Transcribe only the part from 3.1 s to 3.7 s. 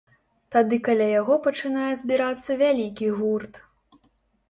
гурт.